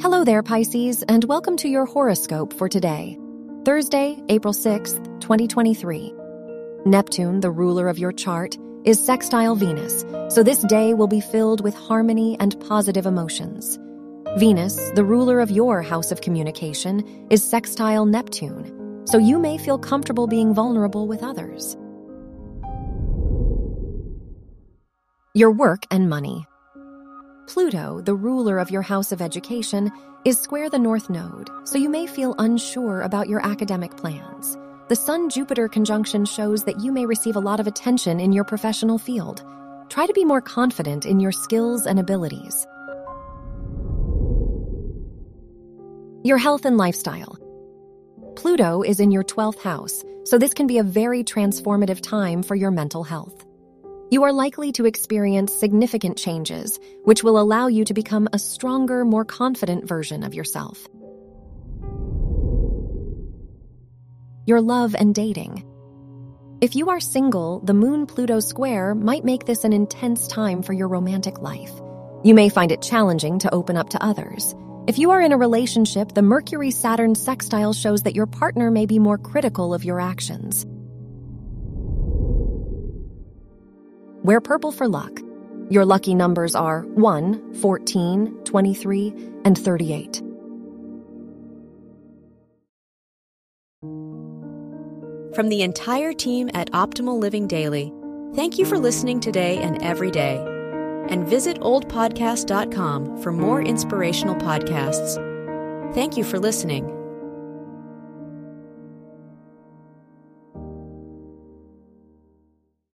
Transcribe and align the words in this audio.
Hello 0.00 0.22
there, 0.22 0.44
Pisces, 0.44 1.02
and 1.02 1.24
welcome 1.24 1.56
to 1.56 1.68
your 1.68 1.84
horoscope 1.84 2.52
for 2.52 2.68
today, 2.68 3.18
Thursday, 3.64 4.22
April 4.28 4.54
6th, 4.54 5.02
2023. 5.20 6.14
Neptune, 6.86 7.40
the 7.40 7.50
ruler 7.50 7.88
of 7.88 7.98
your 7.98 8.12
chart, 8.12 8.56
is 8.84 9.04
sextile 9.04 9.56
Venus, 9.56 10.04
so 10.32 10.44
this 10.44 10.62
day 10.62 10.94
will 10.94 11.08
be 11.08 11.20
filled 11.20 11.64
with 11.64 11.74
harmony 11.74 12.36
and 12.38 12.54
positive 12.68 13.06
emotions. 13.06 13.76
Venus, 14.36 14.92
the 14.94 15.04
ruler 15.04 15.40
of 15.40 15.50
your 15.50 15.82
house 15.82 16.12
of 16.12 16.20
communication, 16.20 17.26
is 17.28 17.42
sextile 17.42 18.06
Neptune, 18.06 19.02
so 19.04 19.18
you 19.18 19.36
may 19.36 19.58
feel 19.58 19.80
comfortable 19.80 20.28
being 20.28 20.54
vulnerable 20.54 21.08
with 21.08 21.24
others. 21.24 21.76
Your 25.34 25.50
work 25.50 25.82
and 25.90 26.08
money. 26.08 26.46
Pluto, 27.48 28.02
the 28.02 28.14
ruler 28.14 28.58
of 28.58 28.70
your 28.70 28.82
house 28.82 29.10
of 29.10 29.22
education, 29.22 29.90
is 30.26 30.38
square 30.38 30.68
the 30.68 30.78
North 30.78 31.08
Node, 31.08 31.48
so 31.64 31.78
you 31.78 31.88
may 31.88 32.06
feel 32.06 32.34
unsure 32.38 33.00
about 33.00 33.26
your 33.26 33.44
academic 33.44 33.96
plans. 33.96 34.58
The 34.88 34.96
Sun 34.96 35.30
Jupiter 35.30 35.66
conjunction 35.66 36.26
shows 36.26 36.64
that 36.64 36.80
you 36.80 36.92
may 36.92 37.06
receive 37.06 37.36
a 37.36 37.40
lot 37.40 37.58
of 37.58 37.66
attention 37.66 38.20
in 38.20 38.32
your 38.32 38.44
professional 38.44 38.98
field. 38.98 39.42
Try 39.88 40.06
to 40.06 40.12
be 40.12 40.26
more 40.26 40.42
confident 40.42 41.06
in 41.06 41.20
your 41.20 41.32
skills 41.32 41.86
and 41.86 41.98
abilities. 41.98 42.66
Your 46.22 46.36
health 46.36 46.66
and 46.66 46.76
lifestyle. 46.76 47.38
Pluto 48.36 48.82
is 48.82 49.00
in 49.00 49.10
your 49.10 49.24
12th 49.24 49.62
house, 49.62 50.04
so 50.24 50.36
this 50.36 50.52
can 50.52 50.66
be 50.66 50.78
a 50.78 50.82
very 50.82 51.24
transformative 51.24 52.02
time 52.02 52.42
for 52.42 52.56
your 52.56 52.70
mental 52.70 53.04
health. 53.04 53.47
You 54.10 54.22
are 54.22 54.32
likely 54.32 54.72
to 54.72 54.86
experience 54.86 55.52
significant 55.52 56.16
changes, 56.16 56.80
which 57.04 57.22
will 57.22 57.38
allow 57.38 57.66
you 57.66 57.84
to 57.84 57.92
become 57.92 58.26
a 58.32 58.38
stronger, 58.38 59.04
more 59.04 59.26
confident 59.26 59.86
version 59.86 60.22
of 60.22 60.32
yourself. 60.32 60.88
Your 64.46 64.62
love 64.62 64.94
and 64.98 65.14
dating. 65.14 65.62
If 66.62 66.74
you 66.74 66.88
are 66.88 67.00
single, 67.00 67.60
the 67.60 67.74
Moon 67.74 68.06
Pluto 68.06 68.40
square 68.40 68.94
might 68.94 69.26
make 69.26 69.44
this 69.44 69.64
an 69.64 69.74
intense 69.74 70.26
time 70.26 70.62
for 70.62 70.72
your 70.72 70.88
romantic 70.88 71.42
life. 71.42 71.72
You 72.24 72.32
may 72.32 72.48
find 72.48 72.72
it 72.72 72.80
challenging 72.80 73.38
to 73.40 73.54
open 73.54 73.76
up 73.76 73.90
to 73.90 74.02
others. 74.02 74.54
If 74.86 74.98
you 74.98 75.10
are 75.10 75.20
in 75.20 75.32
a 75.32 75.36
relationship, 75.36 76.14
the 76.14 76.22
Mercury 76.22 76.70
Saturn 76.70 77.14
sextile 77.14 77.74
shows 77.74 78.04
that 78.04 78.16
your 78.16 78.26
partner 78.26 78.70
may 78.70 78.86
be 78.86 78.98
more 78.98 79.18
critical 79.18 79.74
of 79.74 79.84
your 79.84 80.00
actions. 80.00 80.64
Wear 84.28 84.42
purple 84.42 84.72
for 84.72 84.86
luck. 84.86 85.22
Your 85.70 85.86
lucky 85.86 86.14
numbers 86.14 86.54
are 86.54 86.82
1, 86.82 87.54
14, 87.62 88.40
23, 88.44 89.14
and 89.46 89.56
38. 89.56 90.22
From 95.34 95.48
the 95.48 95.62
entire 95.62 96.12
team 96.12 96.50
at 96.52 96.70
Optimal 96.72 97.18
Living 97.18 97.46
Daily, 97.48 97.90
thank 98.34 98.58
you 98.58 98.66
for 98.66 98.76
listening 98.76 99.18
today 99.18 99.56
and 99.62 99.82
every 99.82 100.10
day. 100.10 100.36
And 101.08 101.26
visit 101.26 101.58
oldpodcast.com 101.60 103.22
for 103.22 103.32
more 103.32 103.62
inspirational 103.62 104.34
podcasts. 104.34 105.14
Thank 105.94 106.18
you 106.18 106.24
for 106.24 106.38
listening. 106.38 106.97